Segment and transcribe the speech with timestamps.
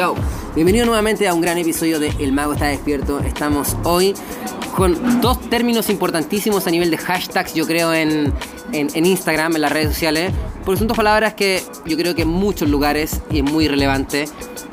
[0.00, 0.14] Yo,
[0.54, 3.20] bienvenido nuevamente a un gran episodio de El Mago está despierto.
[3.20, 4.14] Estamos hoy
[4.74, 8.32] con dos términos importantísimos a nivel de hashtags, yo creo, en,
[8.72, 10.32] en, Instagram, en las redes sociales.
[10.64, 14.24] Porque son dos palabras que yo creo que en muchos lugares y es muy relevante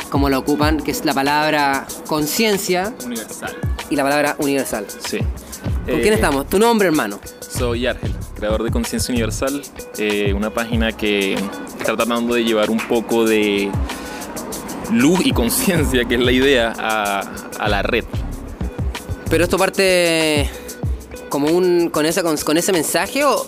[0.09, 2.93] como lo ocupan, que es la palabra conciencia.
[3.05, 3.53] Universal.
[3.89, 4.85] Y la palabra universal.
[5.05, 5.17] Sí.
[5.17, 6.47] ¿Con quién eh, estamos?
[6.47, 7.19] Tu nombre, hermano.
[7.41, 9.61] Soy Argel, creador de Conciencia Universal,
[9.97, 13.69] eh, una página que está tratando de llevar un poco de
[14.91, 18.05] luz y conciencia, que es la idea, a, la red.
[19.29, 20.49] Pero esto parte
[21.29, 23.45] como un con ese con, ese mensaje o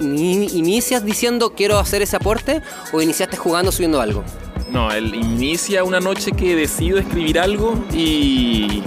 [0.00, 4.24] inicias diciendo quiero hacer ese aporte o iniciaste jugando subiendo algo.
[4.70, 8.82] No, él inicia una noche que decido escribir algo y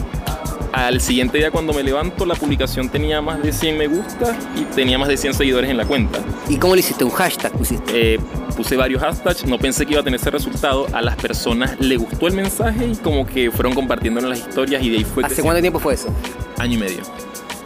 [0.76, 4.64] al siguiente día cuando me levanto la publicación tenía más de 100 me gusta y
[4.76, 6.20] tenía más de 100 seguidores en la cuenta.
[6.50, 7.06] ¿Y cómo le hiciste?
[7.06, 8.16] ¿Un hashtag pusiste?
[8.16, 8.20] Eh,
[8.58, 10.88] puse varios hashtags, no pensé que iba a tener ese resultado.
[10.91, 14.84] A las personas le gustó el mensaje y como que fueron compartiendo en las historias
[14.84, 15.24] y de ahí fue...
[15.24, 16.14] ¿Hace cuánto tiempo fue eso?
[16.58, 17.04] Año y medio.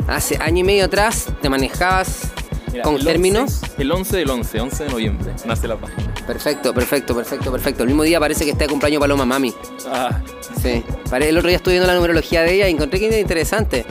[0.07, 2.31] Hace año y medio atrás te manejabas
[2.83, 3.61] con términos.
[3.79, 6.13] el 11 del 11, 11 de noviembre, nace la página.
[6.25, 7.83] Perfecto, perfecto, perfecto, perfecto.
[7.83, 9.53] El mismo día parece que está de cumpleaños Paloma Mami.
[9.87, 10.21] Ah.
[10.61, 10.83] Sí.
[11.11, 13.85] El otro día estuve viendo la numerología de ella y encontré que era interesante.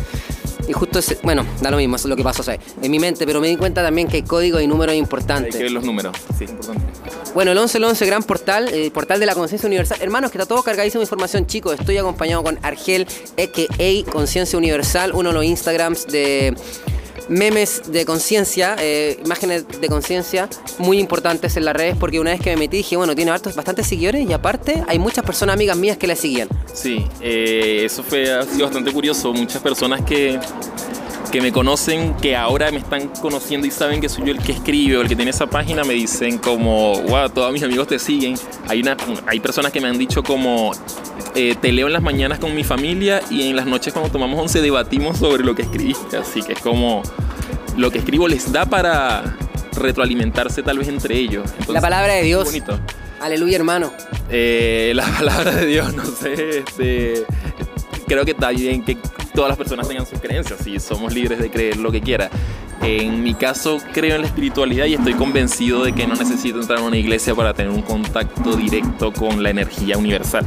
[0.69, 3.25] Y justo, ese, bueno, da lo mismo, eso es lo que pasó en mi mente,
[3.25, 5.55] pero me di cuenta también que hay códigos y números importantes.
[5.55, 6.85] Hay que ver los números, sí, importante.
[7.35, 9.98] Bueno, el 11 el 11, gran portal, el portal de la conciencia universal.
[10.03, 11.79] Hermanos, que está todo cargadísimo de información, chicos.
[11.81, 13.07] Estoy acompañado con Argel,
[13.39, 14.11] a.k.a.
[14.11, 16.55] Conciencia Universal, uno de los Instagrams de
[17.29, 20.48] memes de conciencia, eh, imágenes de conciencia
[20.79, 23.87] muy importantes en las redes porque una vez que me metí dije, bueno, tiene bastantes
[23.87, 26.48] seguidores y aparte hay muchas personas amigas mías que la seguían.
[26.73, 29.33] Sí, eh, eso fue, ha sido bastante curioso.
[29.33, 30.39] Muchas personas que,
[31.31, 34.53] que me conocen, que ahora me están conociendo y saben que soy yo el que
[34.53, 37.98] escribe o el que tiene esa página, me dicen como, wow, todos mis amigos te
[37.98, 38.37] siguen.
[38.67, 38.83] Hay,
[39.27, 40.73] hay personas que me han dicho como,
[41.35, 44.41] eh, te leo en las mañanas con mi familia y en las noches cuando tomamos
[44.41, 46.17] once debatimos sobre lo que escribiste.
[46.17, 47.02] Así que es como
[47.78, 49.36] lo que escribo les da para
[49.77, 51.48] retroalimentarse tal vez entre ellos.
[51.68, 52.44] la palabra de Dios.
[52.44, 52.78] Bonito.
[53.20, 53.92] Aleluya, hermano.
[54.28, 56.58] Eh, la palabra de Dios, no sé.
[56.58, 57.24] Este,
[58.06, 58.98] creo que está bien que
[59.33, 62.28] todas las personas tengan sus creencias y somos libres de creer lo que quiera.
[62.83, 66.80] En mi caso creo en la espiritualidad y estoy convencido de que no necesito entrar
[66.80, 70.45] a una iglesia para tener un contacto directo con la energía universal.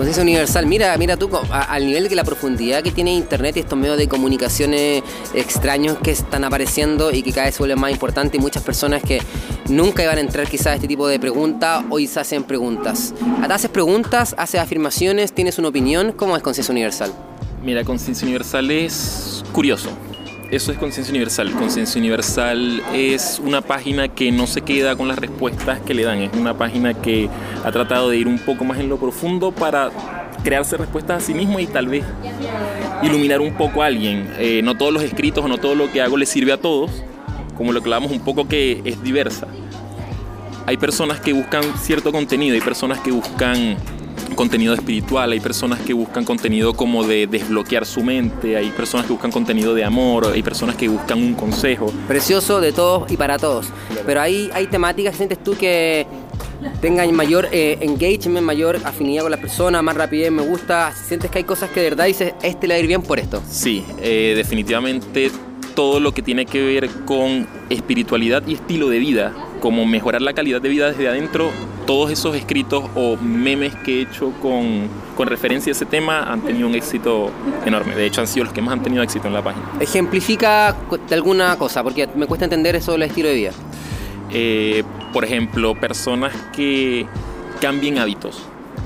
[0.00, 3.78] Conciencia universal, mira, mira tú, al nivel de la profundidad que tiene Internet y estos
[3.78, 5.02] medios de comunicaciones
[5.34, 9.20] extraños que están apareciendo y que cada vez vuelven más importantes muchas personas que
[9.68, 13.12] nunca iban a entrar quizás a este tipo de preguntas, hoy se hacen preguntas.
[13.46, 16.12] ¿Haces preguntas, haces afirmaciones, tienes una opinión?
[16.12, 17.12] ¿Cómo es Conciencia Universal?
[17.62, 19.90] Mira, Conciencia Universal es curioso
[20.50, 21.52] eso es Conciencia Universal.
[21.52, 26.18] Conciencia Universal es una página que no se queda con las respuestas que le dan.
[26.18, 27.28] Es una página que
[27.64, 29.90] ha tratado de ir un poco más en lo profundo para
[30.42, 32.04] crearse respuestas a sí mismo y tal vez
[33.02, 34.32] iluminar un poco a alguien.
[34.38, 36.90] Eh, no todos los escritos o no todo lo que hago le sirve a todos,
[37.56, 39.46] como lo que un poco que es diversa.
[40.66, 43.76] Hay personas que buscan cierto contenido, hay personas que buscan
[44.40, 49.12] contenido espiritual, hay personas que buscan contenido como de desbloquear su mente, hay personas que
[49.12, 51.92] buscan contenido de amor, hay personas que buscan un consejo.
[52.08, 53.66] Precioso de todos y para todos.
[54.06, 56.06] Pero hay, hay temáticas que sientes tú que
[56.80, 60.90] tengan mayor eh, engagement, mayor afinidad con la persona, más rapidez, me gusta.
[60.94, 63.18] ¿Sientes que hay cosas que de verdad dices, este le va a ir bien por
[63.18, 63.42] esto?
[63.46, 65.30] Sí, eh, definitivamente
[65.74, 70.32] todo lo que tiene que ver con espiritualidad y estilo de vida, como mejorar la
[70.32, 71.50] calidad de vida desde adentro,
[71.90, 76.40] todos esos escritos o memes que he hecho con, con referencia a ese tema han
[76.40, 77.32] tenido un éxito
[77.66, 77.96] enorme.
[77.96, 79.66] De hecho, han sido los que más han tenido éxito en la página.
[79.80, 80.76] Ejemplifica
[81.08, 83.50] de alguna cosa, porque me cuesta entender eso del estilo de vida.
[84.30, 87.06] Eh, por ejemplo, personas que
[87.60, 88.40] cambien hábitos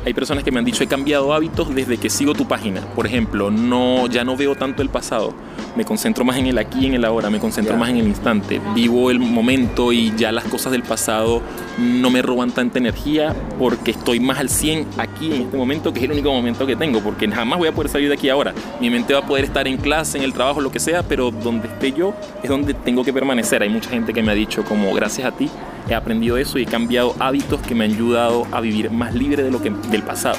[0.05, 2.83] hay personas que me han dicho he cambiado hábitos desde que sigo tu página.
[2.95, 5.33] Por ejemplo, no, ya no veo tanto el pasado.
[5.77, 7.31] Me concentro más en el aquí y en el ahora.
[7.31, 8.61] Me concentro más en el instante.
[8.75, 11.41] Vivo el momento y ya las cosas del pasado
[11.79, 16.01] no me roban tanta energía porque estoy más al 100 aquí en este momento que
[16.01, 17.01] es el único momento que tengo.
[17.01, 18.53] Porque jamás voy a poder salir de aquí ahora.
[18.81, 21.31] Mi mente va a poder estar en clase, en el trabajo, lo que sea, pero
[21.31, 23.63] donde esté yo es donde tengo que permanecer.
[23.63, 25.49] Hay mucha gente que me ha dicho como gracias a ti
[25.89, 29.43] he aprendido eso y he cambiado hábitos que me han ayudado a vivir más libre
[29.43, 30.39] de lo que del pasado.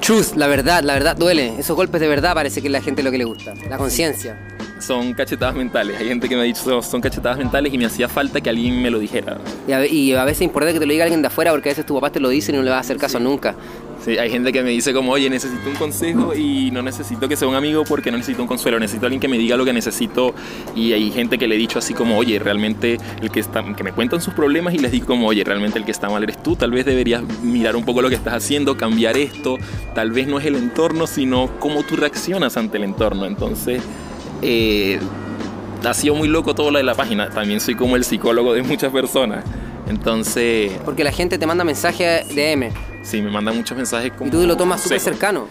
[0.00, 1.54] Truth, la verdad, la verdad duele.
[1.58, 3.54] Esos golpes de verdad parece que es la gente lo que le gusta.
[3.70, 4.38] La conciencia.
[4.78, 5.98] Son cachetadas mentales.
[5.98, 8.82] Hay gente que me ha dicho son cachetadas mentales y me hacía falta que alguien
[8.82, 9.38] me lo dijera.
[9.66, 9.78] Y a,
[10.24, 12.10] veces es importante que te lo diga alguien de afuera porque a veces tu papá
[12.10, 13.54] te lo dice y no le va a hacer caso nunca.
[14.04, 17.36] Sí, hay gente que me dice como, oye, necesito un consejo y no necesito que
[17.36, 19.72] sea un amigo porque no necesito un consuelo, necesito alguien que me diga lo que
[19.72, 20.34] necesito.
[20.76, 23.82] Y hay gente que le he dicho así como, oye, realmente el que está, que
[23.82, 26.42] me cuentan sus problemas y les digo como, oye, realmente el que está mal eres
[26.42, 29.56] tú, tal vez deberías mirar un poco lo que estás haciendo, cambiar esto,
[29.94, 33.24] tal vez no es el entorno, sino cómo tú reaccionas ante el entorno.
[33.24, 33.82] Entonces,
[34.42, 34.98] eh,
[35.82, 37.30] ha sido muy loco todo lo de la página.
[37.30, 39.46] También soy como el psicólogo de muchas personas.
[39.88, 40.72] Entonces.
[40.84, 42.93] Porque la gente te manda mensajes de M.
[43.04, 44.26] Sí, me mandan muchos mensajes como.
[44.26, 45.46] Y tú lo tomas súper cercano.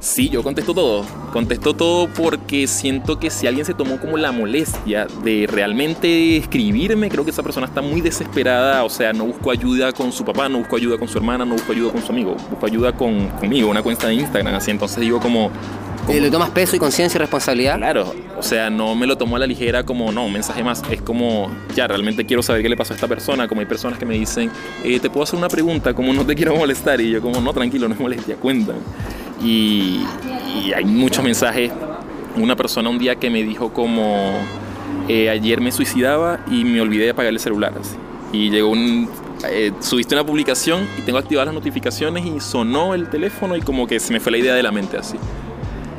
[0.00, 1.04] Sí, yo contesto todo.
[1.30, 7.10] Contesto todo porque siento que si alguien se tomó como la molestia de realmente escribirme,
[7.10, 8.82] creo que esa persona está muy desesperada.
[8.84, 11.52] O sea, no busco ayuda con su papá, no busco ayuda con su hermana, no
[11.52, 12.34] busco ayuda con su amigo.
[12.50, 14.54] Busco ayuda con, conmigo, una cuenta de Instagram.
[14.54, 15.50] Así, entonces digo como,
[16.08, 17.76] ¿Le tomas peso y conciencia y responsabilidad?
[17.76, 20.82] Claro, o sea, no me lo tomo a la ligera como, no, un mensaje más.
[20.90, 23.46] Es como, ya, realmente quiero saber qué le pasó a esta persona.
[23.46, 24.50] Como hay personas que me dicen,
[24.82, 27.00] eh, te puedo hacer una pregunta, como no te quiero molestar.
[27.02, 28.76] Y yo, como, no, tranquilo, no es molestia, cuentan.
[29.42, 30.02] Y,
[30.74, 31.72] hay muchos mensajes.
[32.36, 34.32] Una persona un día que me dijo, como,
[35.08, 37.72] eh, ayer me suicidaba y me olvidé de apagar el celular.
[37.80, 37.96] Así.
[38.32, 39.08] Y llegó un,
[39.48, 43.86] eh, subiste una publicación y tengo activadas las notificaciones y sonó el teléfono y como
[43.86, 45.16] que se me fue la idea de la mente así.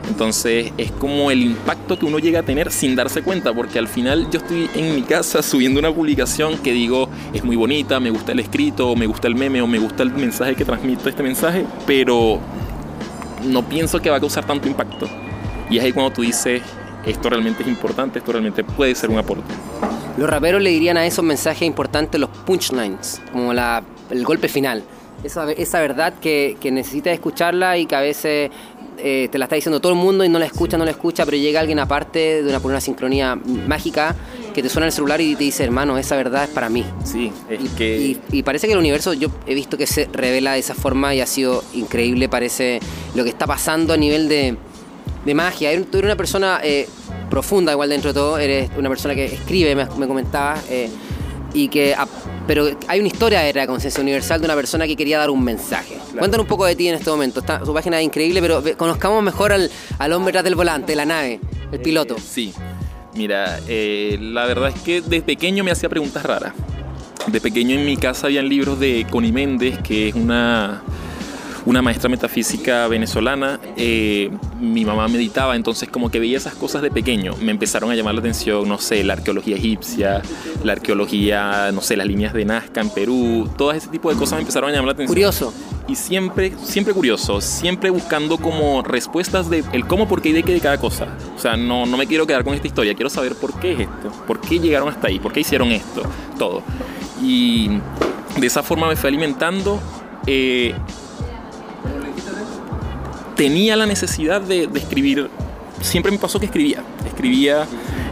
[0.08, 3.88] Entonces es como el impacto que uno llega a tener sin darse cuenta, porque al
[3.88, 8.10] final yo estoy en mi casa subiendo una publicación que digo es muy bonita, me
[8.10, 11.08] gusta el escrito, o me gusta el meme, o me gusta el mensaje que transmito
[11.08, 12.40] este mensaje, pero
[13.44, 15.08] no pienso que va a causar tanto impacto.
[15.70, 16.62] Y es ahí cuando tú dices,
[17.06, 19.54] esto realmente es importante, esto realmente puede ser un aporte.
[20.18, 24.84] Los raperos le dirían a esos mensajes importantes los punchlines, como la, el golpe final.
[25.24, 28.50] Esa, esa verdad que, que necesitas escucharla y que a veces
[28.98, 31.26] eh, te la está diciendo todo el mundo y no la escucha, no la escucha,
[31.26, 34.16] pero llega alguien aparte de una, por una sincronía mágica
[34.54, 36.86] que te suena el celular y te dice, hermano, esa verdad es para mí.
[37.04, 38.18] Sí, es y, que...
[38.32, 41.22] Y, parece que el universo, yo he visto que se revela de esa forma y
[41.22, 42.80] ha sido increíble, parece
[43.16, 44.58] lo que está pasando a nivel de,
[45.26, 45.72] de magia.
[45.84, 46.88] Tú eres una persona eh,
[47.30, 50.64] profunda igual dentro de todo, eres una persona que escribe, me, me comentabas.
[50.70, 50.90] Eh,
[51.54, 51.96] y que
[52.48, 55.44] pero hay una historia de la conciencia universal de una persona que quería dar un
[55.44, 55.98] mensaje.
[56.18, 57.42] Cuéntanos un poco de ti en este momento.
[57.42, 59.70] Está, su página es increíble, pero conozcamos mejor al,
[60.00, 61.40] al hombre tras del volante, la nave,
[61.72, 62.18] el eh, piloto.
[62.18, 62.54] sí.
[63.14, 66.54] Mira, eh, la verdad es que desde pequeño me hacía preguntas raras.
[67.28, 70.82] De pequeño en mi casa habían libros de Connie Méndez, que es una
[71.66, 76.92] una maestra metafísica venezolana, eh, mi mamá meditaba, entonces como que veía esas cosas de
[76.92, 80.22] pequeño, me empezaron a llamar la atención, no sé, la arqueología egipcia,
[80.64, 84.38] la arqueología, no sé, las líneas de Nazca en Perú, todo ese tipo de cosas
[84.38, 85.14] me empezaron a llamar la atención.
[85.14, 85.54] Curioso.
[85.88, 90.44] Y siempre, siempre curioso, siempre buscando como respuestas de el cómo, por qué y de
[90.44, 91.18] qué de cada cosa.
[91.36, 93.80] O sea, no, no me quiero quedar con esta historia, quiero saber por qué es
[93.82, 96.04] esto, por qué llegaron hasta ahí, por qué hicieron esto,
[96.38, 96.64] todo.
[97.22, 97.70] Y
[98.38, 99.80] de esa forma me fue alimentando.
[100.28, 100.74] Eh,
[103.36, 105.30] tenía la necesidad de, escribir.
[105.82, 106.84] Siempre me pasó que escribía.
[107.06, 107.68] Escribía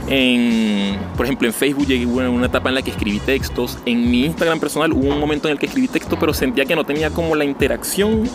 [0.07, 3.78] en, por ejemplo, en Facebook llegué a una etapa en la que escribí textos.
[3.86, 6.75] En mi Instagram personal hubo un momento en el que escribí textos, pero sentía que
[6.75, 8.30] no tenía como la interacción,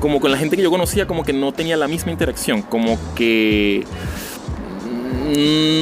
[0.00, 2.98] como con la gente que yo conocía, como que no tenía la misma interacción, como
[3.14, 3.84] que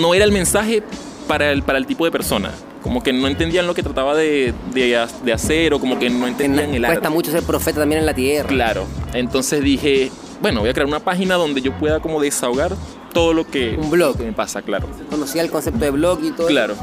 [0.00, 0.82] no era el mensaje
[1.26, 2.52] para el, para el tipo de persona
[2.82, 6.74] como que no entendían lo que trataba de, de, hacer o como que no entendían
[6.74, 6.96] el arte.
[6.96, 8.48] Cuesta mucho ser profeta también en la tierra.
[8.48, 8.86] Claro.
[9.14, 10.10] Entonces dije,
[10.40, 12.72] bueno, voy a crear una página donde yo pueda como desahogar
[13.12, 14.18] todo lo que, Un blog.
[14.18, 14.88] me pasa, claro.
[15.10, 16.46] Conocía el concepto de blog y todo.
[16.46, 16.74] Claro.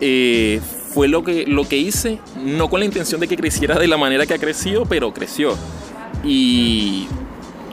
[0.00, 0.60] Eh,
[0.92, 3.96] fue lo que, lo que hice, no con la intención de que creciera de la
[3.96, 5.54] manera que ha crecido, pero creció.
[6.24, 7.06] Y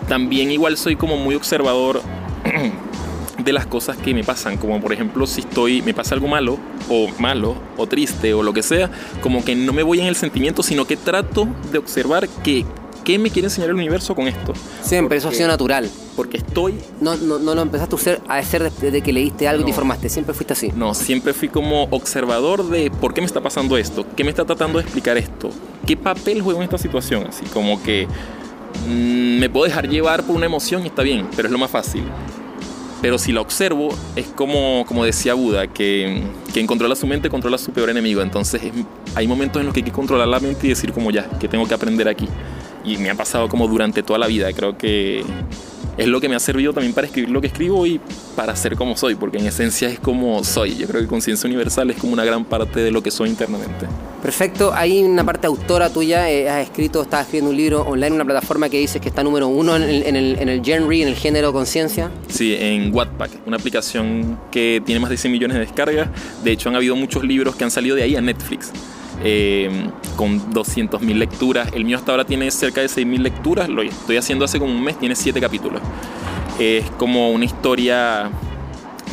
[0.08, 2.02] también igual soy como muy observador
[3.44, 6.58] de las cosas que me pasan, como por ejemplo si estoy, me pasa algo malo,
[6.90, 8.92] o malo, o triste, o lo que sea,
[9.22, 12.66] como que no me voy en el sentimiento, sino que trato de observar que
[13.04, 14.54] ¿qué me quiere enseñar el universo con esto?
[14.82, 15.90] Siempre, eso ha sido natural.
[16.16, 16.76] Porque estoy...
[17.02, 20.34] No, no, no lo empezaste a hacer desde que leíste algo y te informaste, siempre
[20.34, 20.72] fuiste así.
[20.76, 24.46] No, siempre fui como observador de por qué me está pasando esto, qué me está
[24.46, 25.50] tratando de explicar esto,
[25.86, 28.08] qué papel juego en esta situación, así como que
[28.88, 31.72] mm, me puedo dejar llevar por una emoción y está bien, pero es lo más
[31.72, 32.04] fácil.
[33.04, 37.58] Pero si la observo, es como, como decía Buda, que quien controla su mente controla
[37.58, 38.22] su peor enemigo.
[38.22, 38.62] Entonces
[39.14, 41.50] hay momentos en los que hay que controlar la mente y decir como ya, que
[41.50, 42.30] tengo que aprender aquí.
[42.86, 44.54] Y me ha pasado como durante toda la vida.
[44.54, 45.22] Creo que
[45.98, 48.00] es lo que me ha servido también para escribir lo que escribo y
[48.36, 50.76] para ser como soy, porque en esencia es como soy.
[50.76, 53.88] Yo creo que conciencia universal es como una gran parte de lo que soy internamente.
[54.22, 58.14] Perfecto, hay una parte autora tuya, eh, has escrito, estás escribiendo un libro online en
[58.14, 61.02] una plataforma que dices que está número uno en el, en el, en el genre,
[61.02, 62.10] en el género conciencia.
[62.30, 66.08] Sí, en Wattpad, una aplicación que tiene más de 100 millones de descargas.
[66.44, 68.72] De hecho, han habido muchos libros que han salido de ahí a Netflix.
[69.24, 71.70] Eh, con 200.000 lecturas.
[71.74, 74.84] El mío hasta ahora tiene cerca de 6.000 lecturas, lo estoy haciendo hace como un
[74.84, 75.82] mes, tiene 7 capítulos.
[76.60, 78.30] Es como una historia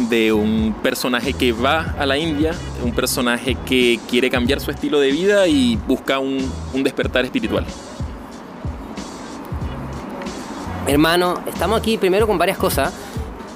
[0.08, 4.98] de un personaje que va a la India, un personaje que quiere cambiar su estilo
[5.00, 7.64] de vida y busca un, un despertar espiritual.
[10.86, 12.92] Hermano, estamos aquí primero con varias cosas.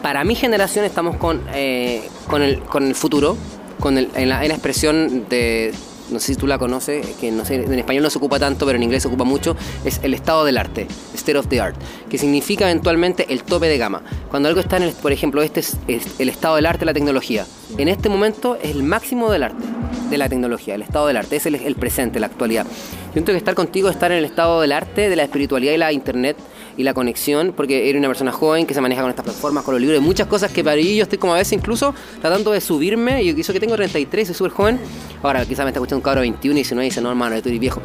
[0.02, 3.36] Para mi generación estamos con, eh, con, el, con el futuro,
[3.80, 5.74] con el, en, la, en la expresión de
[6.10, 8.66] no sé si tú la conoces, que no sé, en español no se ocupa tanto,
[8.66, 11.76] pero en inglés se ocupa mucho, es el estado del arte, state of the art,
[12.08, 14.02] que significa eventualmente el tope de gama.
[14.30, 15.76] Cuando algo está en por ejemplo, este es,
[16.18, 17.46] el estado del arte la tecnología.
[17.78, 19.64] En este momento es el máximo del arte,
[20.10, 22.66] de la tecnología, el estado del arte, es el, presente, la actualidad.
[23.14, 25.78] Yo que estar contigo es estar en el estado del arte, de la espiritualidad y
[25.78, 26.36] la internet
[26.76, 29.74] y la conexión, porque eres una persona joven que se maneja con estas plataformas, con
[29.74, 32.50] los libros, hay muchas cosas que para mí yo estoy como a veces incluso tratando
[32.52, 34.80] de subirme, y eso que tengo 33, soy súper joven,
[35.22, 37.40] ahora quizás me está escuchando un cabro de 21 y 19 y dice, no hermano,
[37.42, 37.80] tú eres viejo,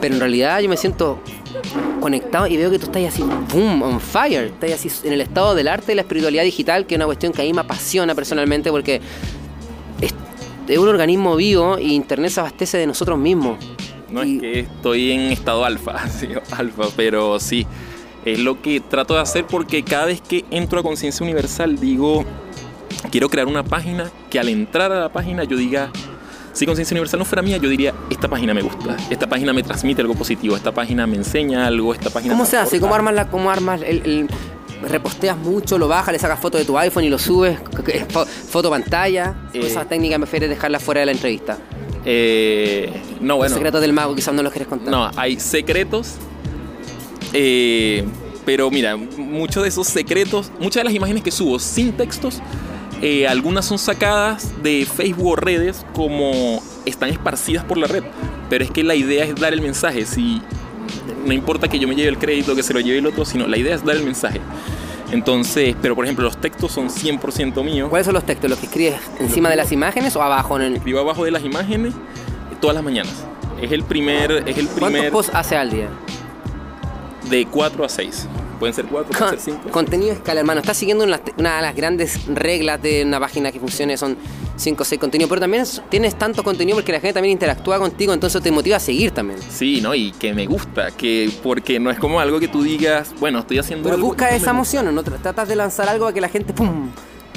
[0.00, 1.20] pero en realidad yo me siento
[2.00, 3.22] conectado y veo que tú estás así,
[3.52, 6.94] boom, on fire, estás así en el estado del arte y la espiritualidad digital, que
[6.94, 9.00] es una cuestión que a mí me apasiona personalmente porque
[10.00, 10.14] es,
[10.68, 13.58] es un organismo vivo y Internet se abastece de nosotros mismos.
[14.10, 17.66] No Y- es que estoy en estado alfa, sí, alfa, pero sí,
[18.24, 22.24] es lo que trato de hacer porque cada vez que entro a Conciencia Universal digo,
[23.10, 25.90] quiero crear una página que al entrar a la página yo diga,
[26.52, 29.62] si Conciencia Universal no fuera mía, yo diría, esta página me gusta, esta página me
[29.62, 32.32] transmite algo positivo, esta página me enseña algo, esta página...
[32.34, 32.78] ¿Cómo se hace?
[32.80, 33.08] ¿Cómo algo".
[33.08, 34.28] armas, la, cómo armas el, el-
[34.88, 37.58] reposteas mucho, lo bajas, le sacas foto de tu iPhone y lo subes,
[38.08, 39.34] fo- foto pantalla?
[39.52, 39.66] ¿O Eh.
[39.66, 41.58] esa técnica me prefieres dejarla fuera de la entrevista?
[42.04, 42.90] Eh,
[43.20, 43.48] no, bueno.
[43.50, 44.90] Los secretos del mago quizás no los quieres contar.
[44.90, 46.14] No, hay secretos.
[47.34, 48.04] Eh,
[48.46, 52.40] pero mira, muchos de esos secretos, muchas de las imágenes que subo sin textos,
[53.02, 58.04] eh, algunas son sacadas de Facebook o redes como están esparcidas por la red.
[58.48, 60.06] Pero es que la idea es dar el mensaje.
[60.06, 60.40] Si
[61.26, 63.46] no importa que yo me lleve el crédito, que se lo lleve el otro, sino
[63.46, 64.40] la idea es dar el mensaje.
[65.10, 67.88] Entonces, pero por ejemplo, los textos son 100% míos.
[67.88, 68.48] ¿Cuáles son los textos?
[68.48, 70.76] ¿Los que escribes encima de las imágenes o abajo en el...
[70.76, 71.94] Escribo abajo de las imágenes
[72.60, 73.14] todas las mañanas.
[73.60, 75.88] Es el primer, es el ¿Cuántos primer posts hace al día?
[77.30, 78.28] De 4 a 6.
[78.58, 79.70] Pueden ser 4, pueden ser 5.
[79.70, 80.60] Contenido de escala, hermano.
[80.60, 84.16] Estás siguiendo una, una de las grandes reglas de una página que funcione, son
[84.56, 87.78] 5 o 6 contenidos, pero también es- tienes tanto contenido porque la gente también interactúa
[87.78, 89.40] contigo, entonces te motiva a seguir también.
[89.50, 89.94] Sí, ¿no?
[89.94, 93.58] Y que me gusta, que porque no es como algo que tú digas, bueno, estoy
[93.58, 95.02] haciendo Pero algo busca esa emoción, ¿no?
[95.02, 96.90] Tra- Tratas de lanzar algo a que la gente, ¡pum!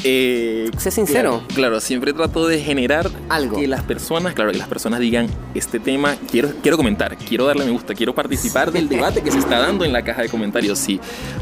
[0.04, 1.40] Eh, Sé sincero.
[1.48, 3.58] Claro, claro, siempre trato de generar Algo.
[3.58, 7.66] que las personas, claro, que las personas digan, este tema quiero, quiero comentar, quiero darle
[7.66, 10.78] me gusta, quiero participar del debate que se está dando en la caja de comentarios.
[10.78, 11.00] Sí,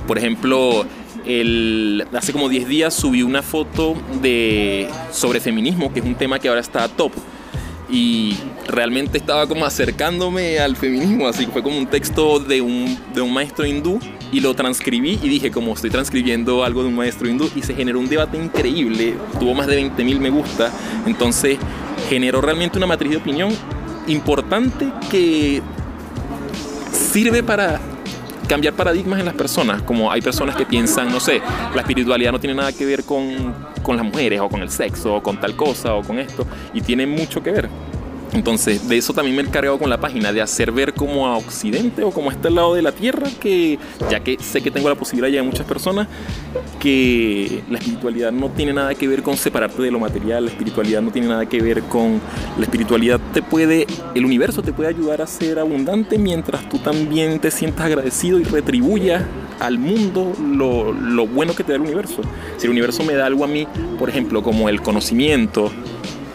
[0.08, 0.86] por ejemplo,
[1.26, 6.40] el, hace como 10 días subí una foto de, sobre feminismo, que es un tema
[6.40, 7.12] que ahora está top.
[7.88, 8.36] Y
[8.68, 13.22] realmente estaba como acercándome al feminismo, así que fue como un texto de un, de
[13.22, 14.00] un maestro hindú
[14.36, 17.74] y lo transcribí y dije como estoy transcribiendo algo de un maestro hindú y se
[17.74, 20.74] generó un debate increíble, tuvo más de 20 mil me gusta,
[21.06, 21.58] entonces
[22.10, 23.54] generó realmente una matriz de opinión
[24.08, 25.62] importante que
[26.92, 27.80] sirve para
[28.50, 31.42] cambiar paradigmas en las personas, como hay personas que piensan, no sé,
[31.74, 35.16] la espiritualidad no tiene nada que ver con, con las mujeres o con el sexo
[35.16, 37.70] o con tal cosa o con esto, y tiene mucho que ver.
[38.36, 41.38] Entonces, de eso también me he encargado con la página, de hacer ver como a
[41.38, 43.80] Occidente o como a este lado de la Tierra, que
[44.12, 46.08] ya que sé que tengo la posibilidad ya de muchas personas,
[46.80, 51.02] que la espiritualidad no tiene nada que ver con separarte de lo material, la espiritualidad
[51.02, 52.20] no tiene nada que ver con...
[52.58, 57.40] La espiritualidad te puede, el universo te puede ayudar a ser abundante mientras tú también
[57.40, 59.24] te sientas agradecido y retribuyas
[59.62, 62.22] al mundo lo, lo bueno que te da el universo.
[62.58, 63.66] Si el universo me da algo a mí,
[63.98, 65.72] por ejemplo, como el conocimiento,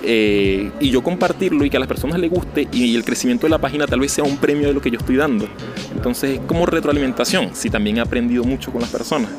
[0.03, 3.51] eh, y yo compartirlo y que a las personas les guste y el crecimiento de
[3.51, 5.49] la página tal vez sea un premio de lo que yo estoy dando.
[5.95, 9.31] Entonces es como retroalimentación, si también he aprendido mucho con las personas.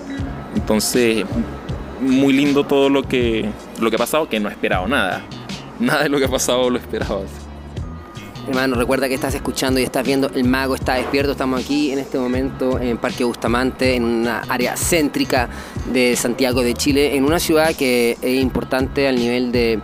[0.55, 1.25] Entonces,
[2.01, 3.49] muy lindo todo lo que,
[3.79, 5.23] lo que ha pasado, que no he esperado nada.
[5.79, 7.21] Nada de lo que ha pasado lo esperaba.
[8.47, 11.31] Hermano, recuerda que estás escuchando y estás viendo El Mago está despierto.
[11.31, 15.47] Estamos aquí en este momento en Parque Bustamante, en una área céntrica
[15.93, 19.79] de Santiago de Chile, en una ciudad que es importante al nivel de,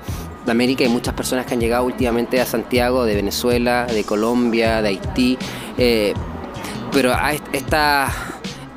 [0.48, 0.84] de América.
[0.84, 5.38] Hay muchas personas que han llegado últimamente a Santiago, de Venezuela, de Colombia, de Haití.
[5.78, 6.14] eh,
[6.92, 8.12] pero a est- esta,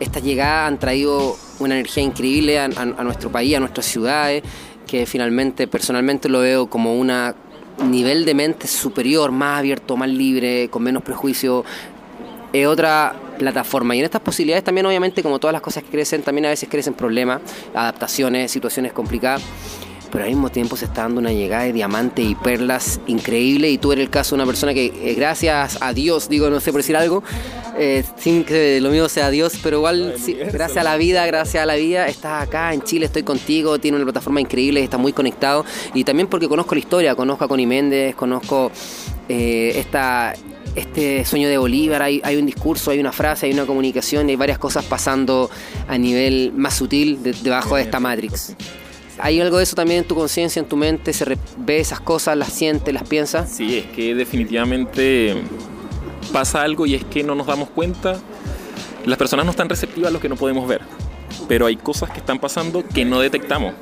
[0.01, 4.43] esta llegada han traído una energía increíble a, nuestro país, a nuestras ciudades,
[4.87, 7.35] que finalmente, personalmente lo veo como una
[7.85, 11.65] nivel de mente superior, más abierto, más libre, con menos prejuicio,
[12.53, 13.95] es otra plataforma.
[13.95, 16.69] Y en estas posibilidades también, obviamente, como todas las cosas que crecen, también a veces
[16.69, 17.41] crecen problemas,
[17.75, 19.41] adaptaciones, situaciones complicadas.
[20.11, 23.71] Pero al mismo tiempo se está dando una llegada de diamantes y perlas increíble.
[23.71, 26.61] Y tú eres el caso de una persona que eh, gracias a Dios, digo, no
[26.61, 27.23] sé por decir algo,
[27.79, 30.15] eh, sin que lo mío sea Dios, pero igual
[30.53, 33.97] gracias a la vida, gracias a la vida, estás acá en Chile, estoy contigo, tiene
[33.97, 35.65] una plataforma increíble, está muy conectado.
[35.95, 38.71] Y también porque conozco la historia, conozco a Connie Méndez, conozco
[39.29, 40.35] eh, esta
[40.75, 44.59] este sueño de Bolívar, hay, un discurso, hay una frase, hay una comunicación, hay varias
[44.59, 45.51] cosas pasando
[45.89, 48.55] a nivel más sutil debajo de esta Matrix.
[49.23, 51.13] ¿Hay algo de eso también en tu conciencia, en tu mente?
[51.13, 51.25] ¿Se
[51.59, 53.51] ve esas cosas, las sientes, las piensas?
[53.51, 55.37] Sí, es que definitivamente
[56.33, 58.19] pasa algo y es que no nos damos cuenta.
[59.05, 60.81] Las personas no están receptivas a lo que no podemos ver,
[61.49, 63.75] pero hay cosas que están pasando que no detectamos.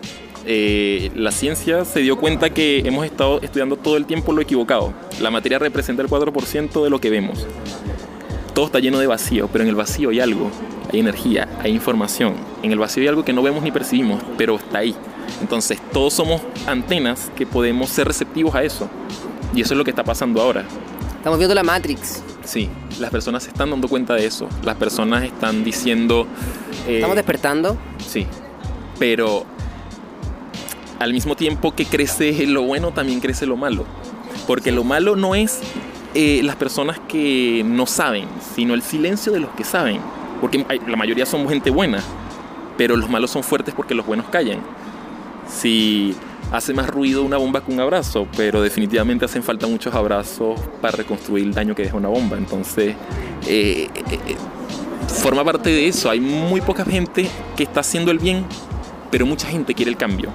[0.47, 4.95] Eh, la ciencia se dio cuenta que hemos estado estudiando todo el tiempo lo equivocado.
[5.21, 7.47] La materia representa el 4% de lo que vemos.
[8.54, 10.50] Todo está lleno de vacío, pero en el vacío hay algo,
[10.92, 12.35] hay energía, hay información.
[12.62, 14.97] En el vacío hay algo que no vemos ni percibimos, pero está ahí.
[15.41, 18.89] Entonces todos somos antenas que podemos ser receptivos a eso.
[19.55, 20.65] Y eso es lo que está pasando ahora.
[21.17, 22.23] Estamos viendo la Matrix.
[22.45, 22.69] Sí,
[22.99, 24.49] las personas se están dando cuenta de eso.
[24.63, 26.27] Las personas están diciendo...
[26.87, 27.77] Eh, ¿Estamos despertando?
[28.07, 28.27] Sí,
[28.99, 29.45] pero
[30.99, 33.85] al mismo tiempo que crece lo bueno, también crece lo malo.
[34.47, 35.61] Porque lo malo no es
[36.15, 40.01] eh, las personas que no saben, sino el silencio de los que saben.
[40.41, 42.03] Porque la mayoría son gente buena,
[42.77, 44.61] pero los malos son fuertes porque los buenos callan.
[45.49, 46.14] Si
[46.52, 50.97] hace más ruido una bomba que un abrazo, pero definitivamente hacen falta muchos abrazos para
[50.97, 52.37] reconstruir el daño que deja una bomba.
[52.37, 52.95] Entonces,
[53.47, 54.37] eh, eh,
[55.09, 56.11] forma parte de eso.
[56.11, 58.45] Hay muy poca gente que está haciendo el bien,
[59.11, 60.31] pero mucha gente quiere el cambio.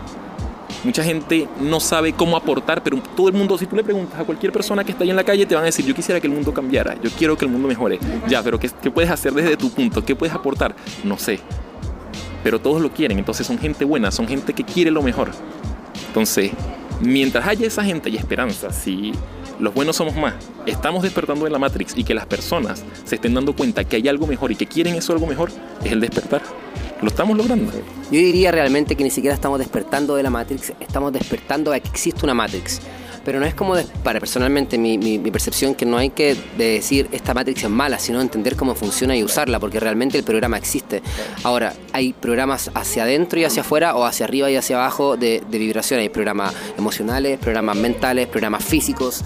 [0.84, 4.26] Mucha gente no sabe cómo aportar, pero todo el mundo, si tú le preguntas a
[4.26, 6.28] cualquier persona que está ahí en la calle, te van a decir, yo quisiera que
[6.28, 8.00] el mundo cambiara, yo quiero que el mundo mejore.
[8.28, 10.04] Ya, pero ¿qué, qué puedes hacer desde tu punto?
[10.04, 10.76] ¿Qué puedes aportar?
[11.06, 11.40] No sé.
[12.44, 15.32] Pero todos lo quieren, entonces son gente buena, son gente que quiere lo mejor.
[16.08, 16.52] Entonces,
[17.02, 19.14] mientras haya esa gente y esperanza, si
[19.60, 20.34] los buenos somos más,
[20.66, 24.08] estamos despertando de la Matrix y que las personas se estén dando cuenta que hay
[24.08, 25.52] algo mejor y que quieren eso algo mejor,
[25.84, 26.42] es el despertar.
[27.02, 27.72] Lo estamos logrando.
[28.12, 31.90] Yo diría realmente que ni siquiera estamos despertando de la Matrix, estamos despertando a que
[31.90, 32.82] existe una Matrix.
[33.26, 37.34] Pero no es como, para personalmente mi, mi, percepción, que no hay que decir esta
[37.34, 41.02] Matrix es mala, sino entender cómo funciona y usarla, porque realmente el programa existe.
[41.44, 45.42] Ahora, hay programas hacia adentro y hacia afuera, o hacia arriba y hacia abajo de,
[45.50, 46.00] de vibración.
[46.00, 49.24] Hay programas emocionales, programas mentales, programas físicos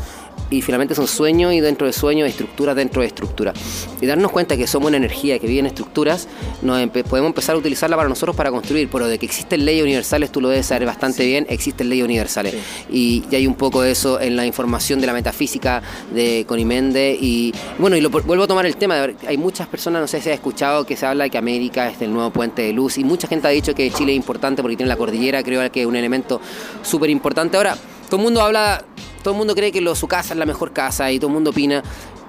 [0.49, 3.55] y finalmente son sueños y dentro de sueños estructuras dentro de estructuras.
[4.01, 6.27] Y darnos cuenta que somos una energía que vive en estructuras,
[6.61, 10.31] nos podemos empezar a utilizarla para nosotros para construir, pero de que existen leyes universales,
[10.31, 12.55] tú lo debes saber bastante bien, existen leyes universales.
[12.89, 17.15] Y, hay un poco de eso en la información de la metafísica de Conimende.
[17.19, 20.29] Y bueno, y lo, vuelvo a tomar el tema, hay muchas personas, no sé si
[20.29, 23.03] has escuchado, que se habla de que América es el nuevo puente de luz y
[23.03, 25.87] mucha gente ha dicho que Chile es importante porque tiene la cordillera, creo que es
[25.87, 26.41] un elemento
[26.81, 27.57] súper importante.
[27.57, 27.77] Ahora,
[28.09, 28.83] todo el mundo habla
[29.27, 31.33] todo el mundo cree que lo, su casa es la mejor casa y todo el
[31.33, 31.83] mundo opina.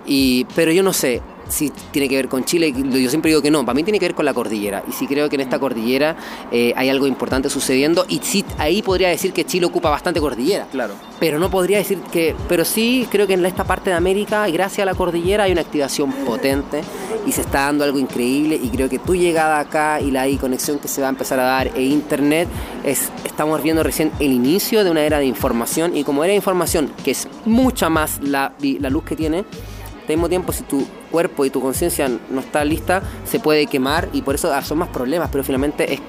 [0.04, 3.50] Y, pero yo no sé, si tiene que ver con Chile, yo siempre digo que
[3.50, 4.82] no, para mí tiene que ver con la cordillera.
[4.88, 6.16] Y sí creo que en esta cordillera
[6.50, 8.04] eh, hay algo importante sucediendo.
[8.08, 10.66] Y sí, ahí podría decir que Chile ocupa bastante cordillera.
[10.70, 10.94] Claro.
[11.18, 12.34] Pero no podría decir que.
[12.48, 15.52] Pero sí creo que en esta parte de América, y gracias a la cordillera, hay
[15.52, 16.82] una activación potente
[17.26, 18.58] y se está dando algo increíble.
[18.62, 21.44] Y creo que tu llegada acá y la conexión que se va a empezar a
[21.44, 22.48] dar e internet,
[22.84, 25.96] es, estamos viendo recién el inicio de una era de información.
[25.96, 30.16] Y como era de información, que es mucha más la, la luz que tiene al
[30.16, 34.22] mismo tiempo, si tu cuerpo y tu conciencia no está lista, se puede quemar y
[34.22, 36.00] por eso son más problemas, pero finalmente es,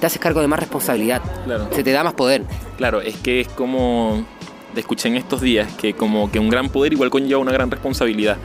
[0.00, 1.22] te haces cargo de más responsabilidad.
[1.72, 2.42] Se te da más poder.
[2.76, 4.24] Claro, es que es como
[4.80, 8.36] escuché en estos días que como que un gran poder igual conlleva una gran responsabilidad.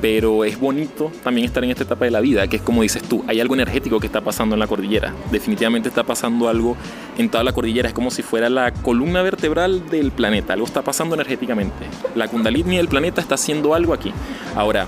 [0.00, 3.02] Pero es bonito también estar en esta etapa de la vida, que es como dices
[3.02, 5.14] tú, hay algo energético que está pasando en la cordillera.
[5.30, 6.76] Definitivamente está pasando algo
[7.16, 7.88] en toda la cordillera.
[7.88, 10.52] Es como si fuera la columna vertebral del planeta.
[10.52, 11.86] Algo está pasando energéticamente.
[12.14, 14.12] La kundalini del planeta está haciendo algo aquí.
[14.54, 14.86] Ahora,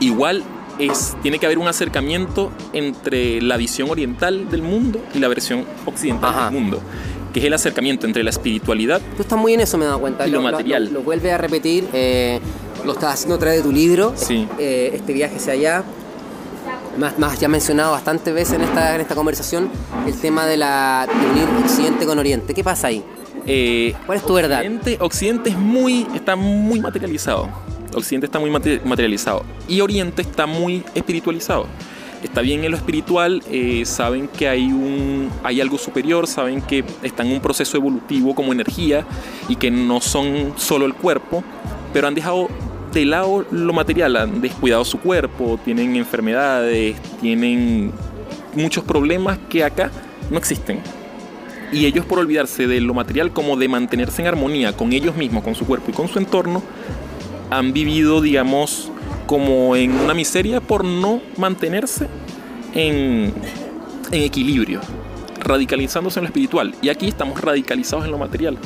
[0.00, 0.44] igual
[0.78, 5.64] es, tiene que haber un acercamiento entre la visión oriental del mundo y la versión
[5.86, 6.80] occidental del mundo
[7.36, 8.98] que es el acercamiento entre la espiritualidad.
[9.14, 10.26] Tú estás muy en eso, me he dado cuenta.
[10.26, 10.90] Y lo, material.
[10.90, 12.40] Lo, vuelve a repetir, eh,
[12.82, 14.48] lo estás haciendo a través de tu libro, sí.
[14.58, 15.84] Eh, este viaje hacia allá.
[16.98, 19.68] Más, más ya mencionado bastantes veces en esta, en esta conversación
[20.06, 22.54] el tema de, la, de unir Occidente con Oriente.
[22.54, 23.04] ¿Qué pasa ahí?
[23.46, 24.64] Eh, ¿Cuál es tu verdad?
[25.00, 27.50] Occidente es muy, está muy materializado.
[27.96, 29.44] Occidente está muy materializado.
[29.68, 31.66] Y Oriente está muy espiritualizado
[32.22, 36.84] está bien en lo espiritual, eh, saben que hay, un, hay algo superior, saben que
[37.02, 39.06] están en un proceso evolutivo como energía
[39.48, 41.42] y que no son solo el cuerpo,
[41.92, 42.48] pero han dejado
[42.92, 47.92] de lado lo material, han descuidado su cuerpo, tienen enfermedades, tienen
[48.54, 49.90] muchos problemas que acá
[50.30, 50.80] no existen.
[51.72, 55.42] Y ellos por olvidarse de lo material como de mantenerse en armonía con ellos mismos,
[55.42, 56.62] con su cuerpo y con su entorno,
[57.50, 58.90] han vivido, digamos,
[59.26, 62.08] como en una miseria por no mantenerse
[62.74, 63.32] en,
[64.12, 64.80] equilibrio,
[65.40, 66.74] radicalizándose en lo espiritual.
[66.82, 68.58] Y aquí estamos radicalizados en lo material.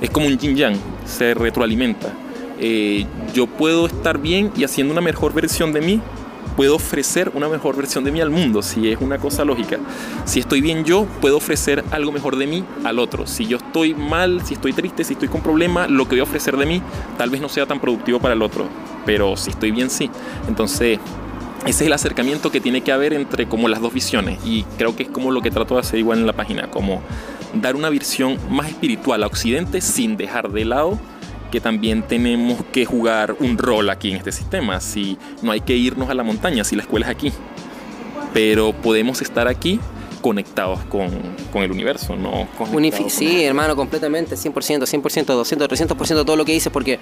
[0.00, 2.12] Es como un yin yang, se retroalimenta.
[2.58, 6.00] Eh, yo puedo estar bien y haciendo una mejor versión de mí,
[6.56, 9.78] puedo ofrecer una mejor versión de mí al mundo, si es una cosa lógica.
[10.24, 13.26] Si estoy bien yo, puedo ofrecer algo mejor de mí al otro.
[13.26, 16.24] Si yo estoy mal, si estoy triste, si estoy con problemas, lo que voy a
[16.24, 16.82] ofrecer de mí
[17.18, 18.66] tal vez no sea tan productivo para el otro.
[19.06, 20.10] Pero si estoy bien, sí.
[20.48, 20.98] Entonces,
[21.66, 24.96] ese es el acercamiento que tiene que haber entre como las dos visiones y creo
[24.96, 27.02] que es como lo que trato de hacer igual en la página, como
[27.54, 30.98] dar una visión más espiritual a Occidente sin dejar de lado
[31.50, 34.80] que también tenemos que jugar un rol aquí en este sistema.
[34.80, 37.32] Si no hay que irnos a la montaña, si la escuela es aquí,
[38.32, 39.80] pero podemos estar aquí
[40.20, 41.10] conectados con,
[41.52, 42.46] con el universo, ¿no?
[43.08, 46.98] sí, hermano, completamente, 100%, 100%, 200, 300% todo lo que dices, porque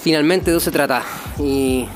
[0.00, 1.02] finalmente de eso se trata.
[1.38, 1.86] Y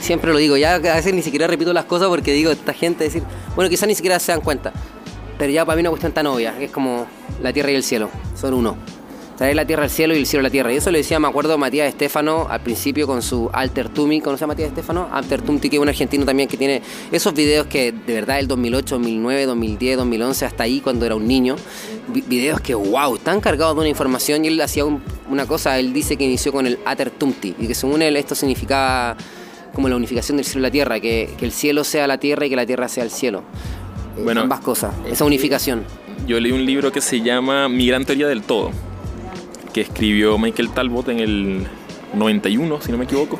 [0.00, 3.04] siempre lo digo, ya a veces ni siquiera repito las cosas porque digo, esta gente
[3.04, 3.22] decir,
[3.54, 4.72] bueno, quizás ni siquiera se dan cuenta,
[5.38, 7.06] pero ya para mí una cuestión tan obvia, que es como
[7.42, 8.76] la tierra y el cielo, son uno
[9.36, 10.72] traer la tierra al cielo y el cielo a la tierra.
[10.72, 14.20] Y eso lo decía, me acuerdo, Matías Estefano al principio con su Alter Tumi.
[14.20, 15.08] ¿Conoce a Matías Estefano?
[15.12, 18.48] Alter Tumti, que es un argentino también que tiene esos videos que de verdad el
[18.48, 21.56] 2008, 2009, 2010, 2011, hasta ahí cuando era un niño.
[22.08, 26.16] Videos que, wow, están cargados de una información y él hacía una cosa, él dice
[26.16, 29.16] que inició con el Alter Tumti y que según él esto significaba
[29.72, 32.46] como la unificación del cielo y la tierra, que, que el cielo sea la tierra
[32.46, 33.42] y que la tierra sea el cielo.
[34.22, 35.82] Bueno, ambas cosas, esa unificación.
[36.28, 38.70] Yo leí un libro que se llama Mi gran teoría del todo
[39.74, 41.66] que escribió Michael Talbot en el
[42.14, 43.38] 91, si no me equivoco.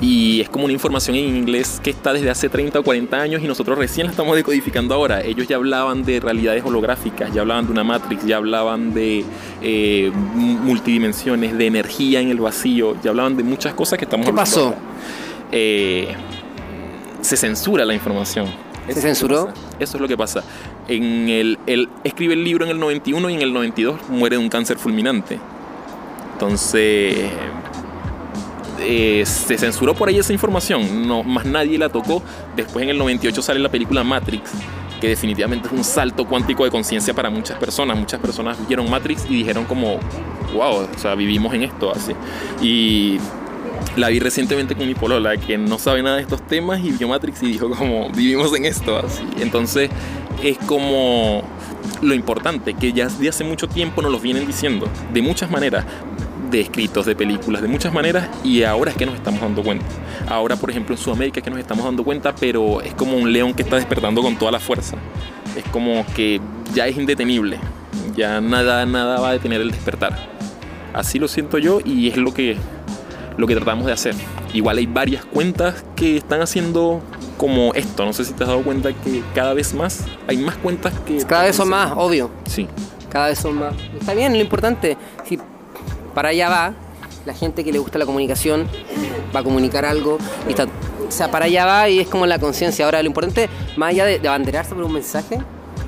[0.00, 3.40] Y es como una información en inglés que está desde hace 30 o 40 años
[3.40, 5.20] y nosotros recién la estamos decodificando ahora.
[5.20, 9.24] Ellos ya hablaban de realidades holográficas, ya hablaban de una Matrix, ya hablaban de
[9.62, 14.32] eh, multidimensiones, de energía en el vacío, ya hablaban de muchas cosas que estamos ¿Qué
[14.32, 14.74] pasó?
[15.52, 16.08] Eh,
[17.20, 18.46] se censura la información.
[18.88, 19.52] ¿Se censuró?
[19.78, 20.42] Eso es lo que pasa.
[20.88, 21.58] En el,
[22.02, 25.38] escribe el libro en el 91 y en el 92 muere de un cáncer fulminante.
[26.42, 27.30] Entonces,
[28.80, 32.20] eh, se censuró por ahí esa información, no, más nadie la tocó.
[32.56, 34.50] Después en el 98 sale la película Matrix,
[35.00, 37.96] que definitivamente es un salto cuántico de conciencia para muchas personas.
[37.96, 40.00] Muchas personas vieron Matrix y dijeron como,
[40.52, 42.12] wow, o sea, vivimos en esto así.
[42.60, 43.18] Y
[43.94, 47.06] la vi recientemente con mi polola, que no sabe nada de estos temas, y vio
[47.06, 49.22] Matrix y dijo como, vivimos en esto, así.
[49.38, 49.90] Entonces
[50.42, 51.44] es como
[52.02, 55.84] lo importante, que ya de hace mucho tiempo nos lo vienen diciendo, de muchas maneras,
[56.52, 59.86] de escritos, de películas, de muchas maneras, y ahora es que nos estamos dando cuenta.
[60.28, 63.32] Ahora, por ejemplo, en Sudamérica es que nos estamos dando cuenta, pero es como un
[63.32, 64.96] león que está despertando con toda la fuerza.
[65.56, 66.40] Es como que
[66.74, 67.58] ya es indetenible,
[68.14, 70.30] ya nada, nada va a detener el despertar.
[70.92, 72.56] Así lo siento yo y es lo que
[73.36, 74.14] lo que tratamos de hacer.
[74.52, 77.00] Igual hay varias cuentas que están haciendo
[77.38, 78.04] como esto.
[78.04, 81.24] No sé si te has dado cuenta que cada vez más hay más cuentas que...
[81.24, 82.30] Cada vez son más, obvio.
[82.44, 82.68] Sí.
[83.08, 83.74] Cada vez son más.
[83.98, 85.38] Está bien, lo importante, si
[86.14, 86.74] para allá va,
[87.24, 88.66] la gente que le gusta la comunicación
[89.34, 92.38] va a comunicar algo y está, o sea, para allá va y es como la
[92.38, 92.84] conciencia.
[92.84, 95.38] Ahora, lo importante, más allá de, abanderarse por un mensaje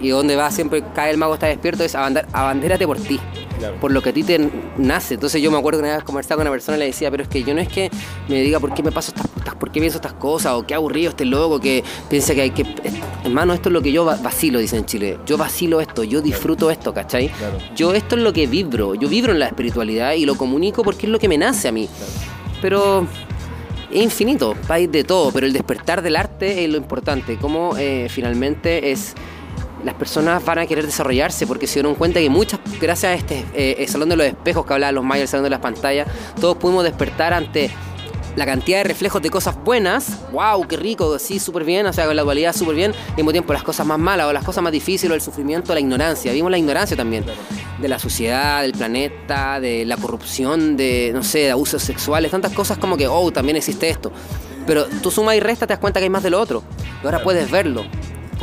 [0.01, 3.21] y donde va siempre cae el mago está despierto, es abandérate por ti
[3.81, 5.15] por lo que a ti te nace.
[5.15, 7.23] Entonces yo me acuerdo que una vez conversaba con una persona y le decía, pero
[7.23, 7.91] es que yo no es que
[8.29, 11.11] me diga por qué me paso estas, por qué pienso estas cosas, o qué aburrido
[11.11, 12.65] este loco que piensa que hay que...
[13.25, 15.19] Hermano, esto es lo que yo vacilo, dicen en Chile.
[15.27, 17.31] Yo vacilo esto, yo disfruto esto, ¿cachai?
[17.75, 21.07] Yo esto es lo que vibro, yo vibro en la espiritualidad y lo comunico porque
[21.07, 21.89] es lo que me nace a mí.
[22.61, 23.07] Pero
[23.91, 28.09] es infinito, hay de todo, pero el despertar del arte es lo importante, como eh,
[28.11, 29.15] finalmente es
[29.85, 33.45] las personas van a querer desarrollarse porque se dieron cuenta que muchas, gracias a este
[33.55, 36.09] eh, Salón de los Espejos que hablaban los mayas, el Salón de las Pantallas,
[36.41, 37.71] todos pudimos despertar ante
[38.37, 42.07] la cantidad de reflejos de cosas buenas, wow, qué rico, sí, súper bien, o sea,
[42.07, 44.65] con la dualidad súper bien, al mismo tiempo las cosas más malas o las cosas
[44.65, 47.25] más difíciles, o el sufrimiento, la ignorancia, vimos la ignorancia también,
[47.81, 52.53] de la sociedad, del planeta, de la corrupción, de, no sé, de abusos sexuales, tantas
[52.53, 54.11] cosas como que, oh, también existe esto.
[54.67, 56.65] Pero tú sumas y restas, te das cuenta que hay más de lo otro,
[57.03, 57.85] y ahora puedes verlo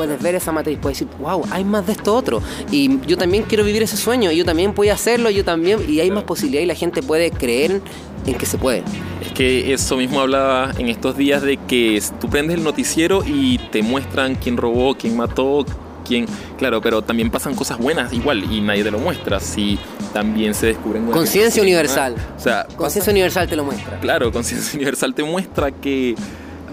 [0.02, 2.42] puedes ver esa matriz, puedes decir, wow, hay más de esto otro.
[2.72, 5.80] Y yo también quiero vivir ese sueño, y yo también voy a hacerlo, yo también,
[5.88, 7.82] y hay más posibilidad y la gente puede creer
[8.26, 8.84] en que se puede.
[9.24, 13.60] Es que eso mismo hablaba en estos días de que tú prendes el noticiero y
[13.72, 15.68] te muestran quién robó, quién mató,
[16.04, 16.26] quién,
[16.58, 19.40] claro, pero también pasan cosas buenas igual y nadie te lo muestra.
[19.40, 19.78] Si
[20.14, 22.16] también se descubren conciencia universal.
[22.36, 24.00] O sea, conciencia universal te lo muestra.
[24.00, 26.16] Claro, conciencia universal te muestra que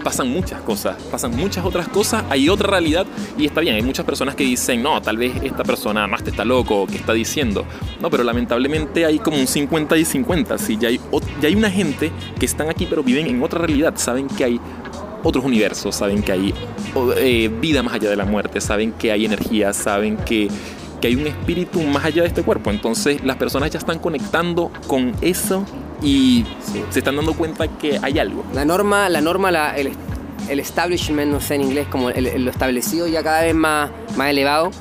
[0.03, 3.05] pasan muchas cosas, pasan muchas otras cosas, hay otra realidad
[3.37, 6.31] y está bien, hay muchas personas que dicen, no, tal vez esta persona más te
[6.31, 7.65] está loco, ¿qué está diciendo?
[8.01, 10.77] No, pero lamentablemente hay como un 50 y 50, ¿sí?
[10.79, 10.99] ya, hay,
[11.41, 14.59] ya hay una gente que están aquí pero viven en otra realidad, saben que hay
[15.23, 16.53] otros universos, saben que hay
[17.17, 20.47] eh, vida más allá de la muerte, saben que hay energía, saben que,
[21.01, 22.69] que hay un espíritu más allá de este cuerpo.
[22.69, 25.65] Entonces las personas ya están conectando con eso
[26.01, 26.45] y
[26.91, 28.43] se están dando cuenta que hay algo.
[28.53, 29.91] La norma, la norma, la, el,
[30.47, 34.29] el, establishment, no sé en inglés, como el, lo establecido ya cada vez más, más
[34.29, 34.71] elevado.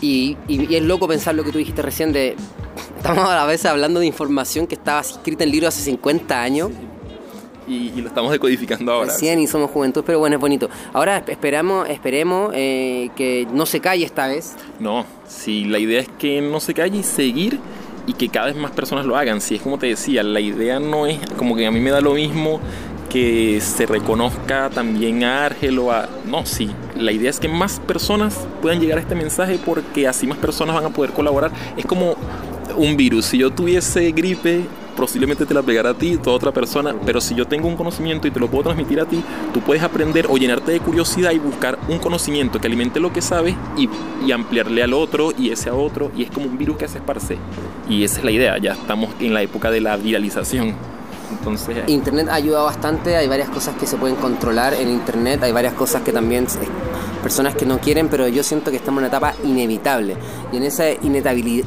[0.00, 2.36] Y, y, es loco pensar lo que tú dijiste recién de...
[2.96, 6.70] Estamos a veces hablando de información que estaba escrita en libros hace 50 años
[7.66, 9.12] y, lo estamos decodificando ahora.
[9.12, 10.68] 100 y somos juventud, pero bueno, es bonito.
[10.92, 14.54] Ahora esperamos, esperemos eh, que no se calle esta vez.
[14.78, 17.58] No, si la idea es que no se calle y seguir
[18.06, 19.40] y que cada vez más personas lo hagan.
[19.40, 22.00] Si es como te decía, la idea no es como que a mí me da
[22.00, 22.60] lo mismo
[23.10, 26.08] que se reconozca también a Argel o a...
[26.26, 30.26] No, sí, la idea es que más personas puedan llegar a este mensaje porque así
[30.26, 31.50] más personas van a poder colaborar.
[31.76, 32.16] Es como
[32.76, 33.26] un virus.
[33.26, 37.34] Si yo tuviese gripe posiblemente te la pegará a ti, toda otra persona, pero si
[37.34, 40.36] yo tengo un conocimiento y te lo puedo transmitir a ti, tú puedes aprender o
[40.36, 43.88] llenarte de curiosidad y buscar un conocimiento que alimente lo que sabes y,
[44.32, 47.38] ampliarle al otro y ese a otro, y es como un virus que se esparce.
[47.88, 50.74] Y esa es la idea, ya estamos en la época de la viralización.
[51.30, 55.74] Entonces, Internet ayuda bastante, hay varias cosas que se pueden controlar en Internet, hay varias
[55.74, 56.46] cosas que también
[57.26, 60.16] personas que no quieren, pero yo siento que estamos en una etapa inevitable.
[60.52, 61.66] Y en esa inevitabilidad,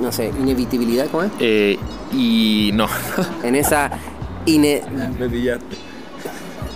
[0.00, 1.30] no sé, inevitabilidad, ¿cómo es?
[1.40, 1.78] Eh,
[2.10, 2.88] y no.
[3.42, 3.90] en esa
[4.46, 4.80] ine...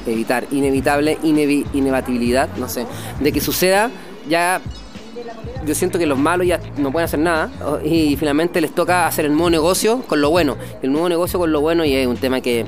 [0.07, 2.85] evitar, inevitable, inevitabilidad, no sé,
[3.19, 3.91] de que suceda,
[4.29, 4.61] ya
[5.65, 7.51] yo siento que los malos ya no pueden hacer nada
[7.83, 10.59] y finalmente les toca hacer el nuevo negocio con lo bueno.
[10.83, 12.67] El nuevo negocio con lo bueno y es un tema que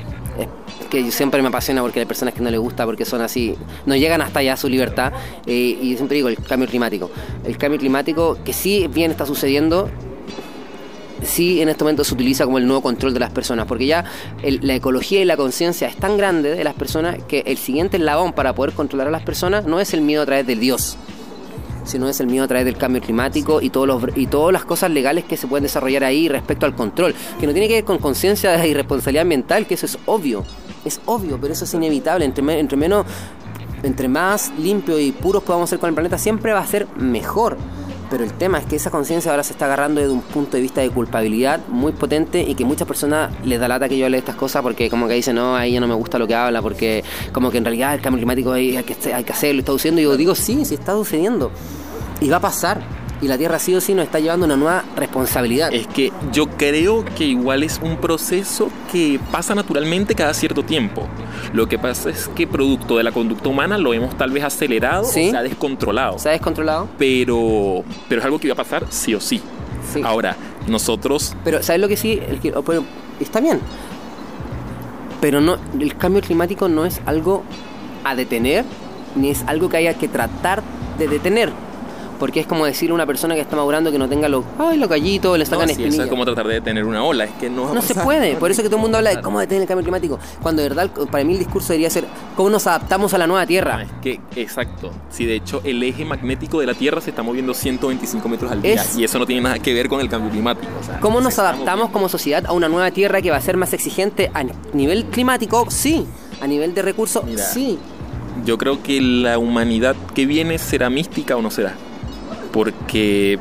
[0.90, 3.54] que siempre me apasiona porque hay personas que no les gusta porque son así,
[3.86, 5.12] no llegan hasta allá su libertad.
[5.46, 7.10] Eh, y siempre digo, el cambio climático.
[7.44, 9.88] El cambio climático que sí bien está sucediendo,
[11.22, 14.04] sí en este momento se utiliza como el nuevo control de las personas, porque ya
[14.42, 18.32] la ecología y la conciencia es tan grande de las personas que el siguiente eslabón
[18.32, 20.96] para poder controlar a las personas no es el miedo a través del Dios,
[21.84, 24.64] sino es el miedo a través del cambio climático y, todos los, y todas las
[24.64, 27.84] cosas legales que se pueden desarrollar ahí respecto al control, que no tiene que ver
[27.84, 30.44] con conciencia y responsabilidad ambiental, que eso es obvio,
[30.84, 33.06] es obvio, pero eso es inevitable, entre, entre menos,
[33.82, 37.56] entre más limpio y puros podamos ser con el planeta, siempre va a ser mejor.
[38.10, 40.62] Pero el tema es que esa conciencia ahora se está agarrando desde un punto de
[40.62, 44.16] vista de culpabilidad muy potente y que muchas personas les da lata que yo hable
[44.16, 46.34] de estas cosas porque como que dicen, no, a ella no me gusta lo que
[46.34, 49.70] habla porque como que en realidad el cambio climático hay, que, hay que hacerlo, está
[49.70, 50.00] sucediendo.
[50.00, 51.52] Y yo digo, sí, sí está sucediendo.
[52.20, 52.82] Y va a pasar
[53.22, 55.72] y la Tierra sí o sí nos está llevando una nueva responsabilidad.
[55.72, 61.06] Es que yo creo que igual es un proceso que pasa naturalmente cada cierto tiempo.
[61.52, 65.04] Lo que pasa es que producto de la conducta humana lo hemos tal vez acelerado,
[65.04, 66.18] se ha descontrolado.
[66.18, 66.88] Se ha descontrolado.
[66.98, 69.42] Pero, pero es algo que va a pasar sí o sí.
[70.02, 71.34] Ahora, nosotros...
[71.44, 72.20] Pero, ¿sabes lo que sí?
[73.18, 73.60] está bien.
[75.20, 77.42] Pero no, el cambio climático no es algo
[78.04, 78.64] a detener,
[79.14, 80.62] ni es algo que haya que tratar
[80.98, 81.50] de detener
[82.20, 84.78] porque es como decir a una persona que está madurando que no tenga los, ay,
[84.78, 87.48] los gallitos, le sacan no, sí, es como tratar de detener una ola, es que
[87.48, 89.68] no No se puede, por eso que todo el mundo habla de cómo detener el
[89.68, 92.04] cambio climático, cuando de verdad para mí el discurso debería ser
[92.36, 93.82] cómo nos adaptamos a la nueva Tierra.
[93.82, 97.54] es que, exacto, si de hecho el eje magnético de la Tierra se está moviendo
[97.54, 100.70] 125 metros al día y eso no tiene nada que ver con el cambio climático.
[101.00, 104.30] ¿Cómo nos adaptamos como sociedad a una nueva Tierra que va a ser más exigente
[104.34, 105.64] a nivel climático?
[105.70, 106.06] Sí,
[106.42, 107.78] a nivel de recursos, sí.
[108.44, 111.74] Yo creo que la humanidad que viene será mística o no será
[112.52, 113.38] porque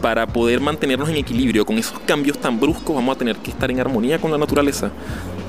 [0.00, 3.70] para poder mantenernos en equilibrio con esos cambios tan bruscos vamos a tener que estar
[3.70, 4.90] en armonía con la naturaleza.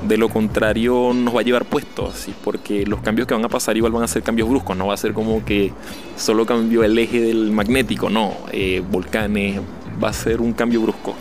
[0.06, 3.48] De lo contrario nos va a llevar puestos, así, porque los cambios que van a
[3.48, 5.72] pasar igual van a ser cambios bruscos, no va a ser como que
[6.16, 9.60] solo cambió el eje del magnético, no, eh, volcanes,
[10.02, 11.14] va a ser un cambio brusco.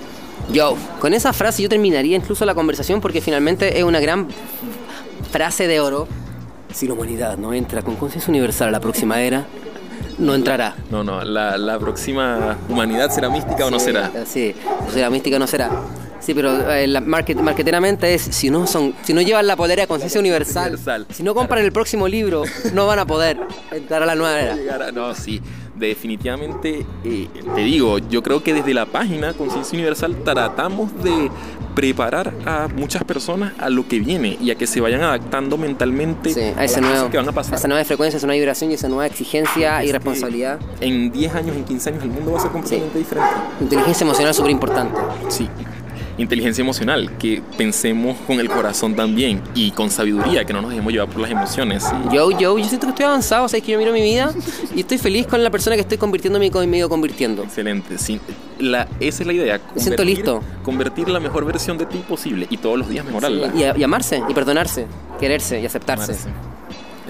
[0.51, 4.27] Yo, con esa frase yo terminaría incluso la conversación porque finalmente es una gran
[5.31, 6.07] frase de oro.
[6.73, 9.45] Si la humanidad no entra con conciencia universal a la próxima era,
[10.17, 10.75] no entrará.
[10.89, 14.11] No, no, la, próxima humanidad será mística o no será.
[14.25, 14.55] Sí,
[14.91, 15.69] será mística o no será.
[16.19, 19.83] Sí, pero eh, la market, marketeramente es, si no son, si no llevan la polera
[19.83, 20.77] de conciencia universal,
[21.09, 23.39] si no compran el próximo libro, no van a poder
[23.71, 24.91] entrar a la nueva era.
[24.91, 25.41] no, sí
[25.77, 31.29] definitivamente, eh, te digo, yo creo que desde la página Conciencia Universal tratamos de
[31.75, 36.31] preparar a muchas personas a lo que viene y a que se vayan adaptando mentalmente
[36.55, 36.65] a,
[37.09, 37.55] que van a pasar.
[37.55, 40.59] esa nueva frecuencia, esa nueva vibración y esa nueva exigencia y responsabilidad.
[40.81, 43.31] En 10 años, en 15 años, el mundo va a ser completamente diferente.
[43.61, 44.99] Inteligencia emocional súper importante.
[45.29, 45.47] Sí.
[46.17, 50.91] Inteligencia emocional, que pensemos con el corazón también y con sabiduría, que no nos dejemos
[50.91, 51.83] llevar por las emociones.
[52.11, 54.33] Yo, yo, yo siento que estoy avanzado, o sea, es que yo miro mi vida
[54.75, 57.43] y estoy feliz con la persona que estoy convirtiéndome y medio convirtiendo.
[57.43, 58.19] Excelente, sí.
[58.59, 59.61] La, esa es la idea.
[59.75, 60.43] Me siento listo.
[60.63, 63.53] Convertir la mejor versión de ti posible y todos los días mejorarla.
[63.55, 64.87] y, amarse, y perdonarse,
[65.19, 66.15] quererse y aceptarse.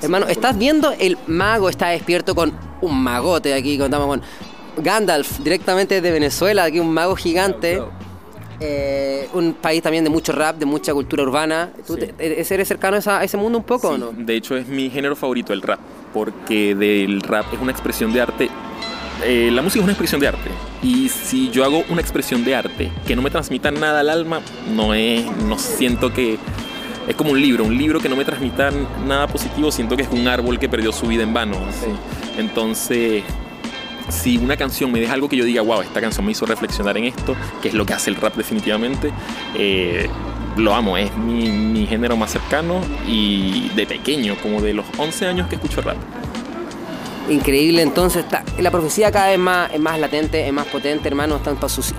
[0.01, 4.21] Hermano, estás viendo el mago está despierto con un magote aquí, contamos con
[4.77, 7.81] Gandalf, directamente de Venezuela, aquí un mago gigante.
[8.59, 11.71] Eh, un país también de mucho rap, de mucha cultura urbana.
[11.85, 14.11] ¿Tú eres cercano a, ese mundo un poco o no?
[14.11, 15.79] De hecho, es mi género favorito, el rap,
[16.13, 18.49] porque del rap es una expresión de arte.
[19.23, 20.49] Eh, la música es una expresión de arte.
[20.81, 24.41] Y si yo hago una expresión de arte que no me transmita nada al alma,
[24.75, 26.37] no es, no siento que
[27.07, 28.69] es como un libro, un libro que no me transmita
[29.05, 31.57] nada positivo, siento que es un árbol que perdió su vida en vano.
[32.37, 33.23] Entonces,
[34.09, 36.97] si una canción me deja algo que yo diga, wow, esta canción me hizo reflexionar
[36.97, 39.11] en esto, que es lo que hace el rap definitivamente,
[39.55, 40.09] eh,
[40.55, 45.27] lo amo, es mi, mi, género más cercano y de pequeño, como de los 11
[45.27, 45.97] años que escucho rap.
[47.29, 51.41] Increíble, entonces está, la profecía cada vez más, es más latente, es más potente, hermano.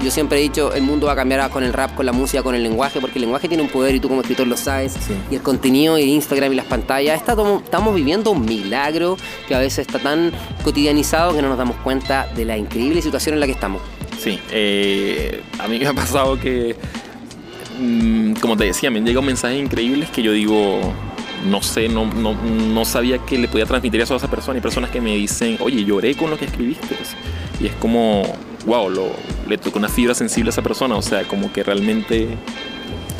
[0.03, 2.43] yo siempre he dicho, el mundo va a cambiar con el rap, con la música,
[2.43, 4.97] con el lenguaje, porque el lenguaje tiene un poder y tú como escritor lo sabes.
[5.31, 9.55] Y el contenido y el Instagram y las pantallas, estamos, estamos viviendo un milagro que
[9.55, 10.33] a veces está tan
[10.65, 13.83] cotidianizado que no nos damos cuenta de la increíble situación en la que estamos.
[14.19, 16.75] Sí, eh, a mí me ha pasado que,
[17.79, 20.81] mm, como te decía, me han llegado mensajes increíbles que yo digo,
[21.47, 24.57] no sé, no, no, no, sabía que le podía transmitir eso a esa persona.
[24.57, 26.97] Hay personas que me dicen, oye, lloré con lo que escribiste.
[27.61, 28.23] Y es como,
[28.67, 29.11] wow, lo,
[29.49, 30.97] le tocó una fibra sensible a esa persona.
[30.97, 32.29] O sea, como que realmente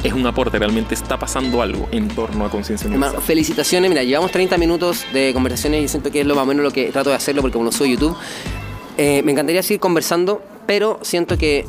[0.03, 3.21] es un aporte, realmente está pasando algo en torno a conciencia universal.
[3.23, 6.63] Felicitaciones, mira, llevamos 30 minutos de conversaciones y siento que es lo más o menos
[6.63, 8.17] lo que trato de hacerlo porque como soy YouTube,
[8.97, 11.67] eh, me encantaría seguir conversando, pero siento que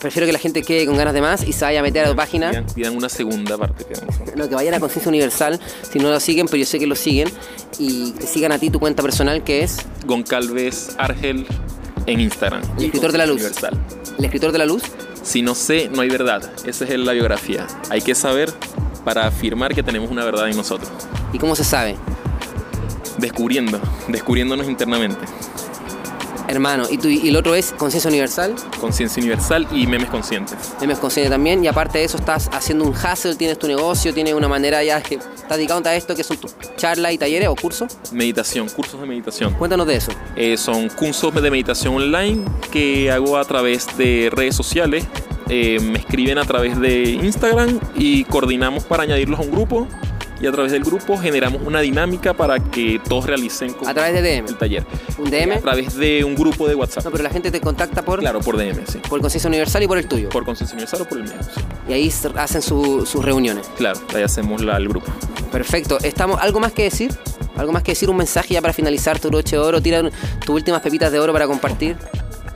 [0.00, 2.10] prefiero que la gente quede con ganas de más y se vaya a meter a
[2.10, 2.64] tu página.
[2.74, 3.86] Pidan, una segunda parte.
[4.34, 6.96] Lo que vayan a Conciencia Universal, si no lo siguen, pero yo sé que lo
[6.96, 7.28] siguen.
[7.78, 9.78] Y sigan a ti tu cuenta personal que es...
[10.06, 11.46] Goncalves Argel
[12.06, 12.62] en Instagram.
[12.78, 13.36] El escritor de la luz.
[13.36, 13.78] Universal.
[14.18, 14.82] El escritor de la luz.
[15.22, 16.50] Si no sé, no hay verdad.
[16.64, 17.66] Esa es la biografía.
[17.90, 18.52] Hay que saber
[19.04, 20.90] para afirmar que tenemos una verdad en nosotros.
[21.32, 21.96] ¿Y cómo se sabe?
[23.18, 25.20] Descubriendo, descubriéndonos internamente.
[26.50, 28.56] Hermano, ¿y, tú, y el otro es Conciencia Universal?
[28.80, 30.74] Conciencia Universal y Memes Conscientes.
[30.80, 34.34] Memes Conscientes también, y aparte de eso estás haciendo un hustle, tienes tu negocio, tienes
[34.34, 37.54] una manera ya que estás dedicado a esto, que son tus charlas y talleres o
[37.54, 37.96] cursos.
[38.10, 39.54] Meditación, cursos de meditación.
[39.54, 40.10] Cuéntanos de eso.
[40.34, 45.06] Eh, son cursos de meditación online que hago a través de redes sociales.
[45.48, 49.86] Eh, me escriben a través de Instagram y coordinamos para añadirlos a un grupo
[50.40, 54.22] y a través del grupo generamos una dinámica para que todos realicen a través de
[54.22, 54.86] DM el taller.
[55.18, 55.52] ¿Un DM?
[55.52, 57.04] A través de un grupo de WhatsApp.
[57.04, 58.98] No, pero la gente te contacta por Claro, por DM, sí.
[59.08, 60.28] Por Conciencia Universal y por el tuyo.
[60.30, 61.60] Por Conciencia Universal o por el mío, sí.
[61.88, 63.68] Y ahí hacen sus reuniones.
[63.76, 65.12] Claro, ahí hacemos la, el grupo.
[65.52, 65.98] Perfecto.
[66.02, 67.12] Estamos ¿algo más que decir?
[67.56, 68.08] ¿Algo más que decir?
[68.08, 70.02] Un mensaje ya para finalizar tu broche de oro, tira
[70.44, 71.96] tus últimas pepitas de oro para compartir.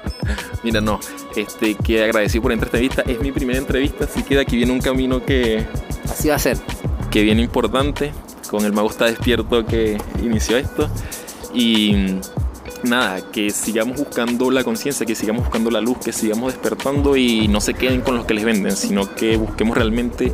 [0.62, 0.98] Mira, no,
[1.36, 3.02] este, que agradecido por esta entrevista.
[3.06, 5.66] Es mi primera entrevista, así que de aquí viene un camino que...
[6.08, 6.56] Así va a ser.
[7.14, 8.12] Que viene importante
[8.50, 10.90] con el Me Gusta Despierto que inició esto.
[11.54, 12.18] Y
[12.82, 17.46] nada, que sigamos buscando la conciencia, que sigamos buscando la luz, que sigamos despertando y
[17.46, 20.32] no se queden con los que les venden, sino que busquemos realmente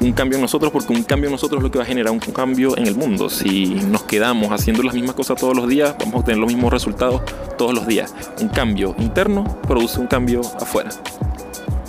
[0.00, 2.10] un cambio en nosotros, porque un cambio en nosotros es lo que va a generar
[2.10, 3.28] un cambio en el mundo.
[3.28, 6.72] Si nos quedamos haciendo las mismas cosas todos los días, vamos a obtener los mismos
[6.72, 7.20] resultados
[7.58, 8.14] todos los días.
[8.40, 10.88] Un cambio interno produce un cambio afuera.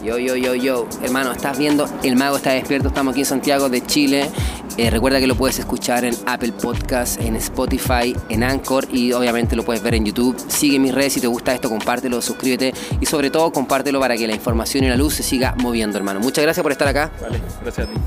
[0.06, 3.70] Yo, yo, yo, yo, hermano, estás viendo El Mago está despierto, estamos aquí en Santiago
[3.70, 4.30] de Chile.
[4.78, 9.56] Eh, recuerda que lo puedes escuchar en Apple Podcast, en Spotify, en Anchor y obviamente
[9.56, 10.38] lo puedes ver en YouTube.
[10.48, 14.28] Sigue mis redes si te gusta esto, compártelo, suscríbete y sobre todo compártelo para que
[14.28, 16.20] la información y la luz se siga moviendo, hermano.
[16.20, 17.10] Muchas gracias por estar acá.
[17.20, 18.00] Vale, gracias a ti.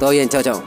[0.00, 0.62] Todo bien, chao, chao.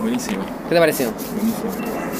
[0.00, 0.44] Buenísimo.
[0.68, 1.12] ¿Qué te pareció?
[1.12, 2.15] Buenísimo.